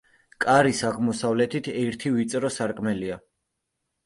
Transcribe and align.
კარის 0.45 0.79
აღმოსავლეთით 0.89 1.69
ერთი 1.83 2.13
ვიწრო 2.17 2.51
სარკმელია. 2.57 3.21